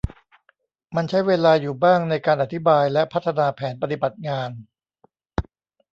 [0.95, 4.49] มันใช้เวลาอยู่บ้างในการอธิบายและพัฒนาแผนปฏิบัติงาน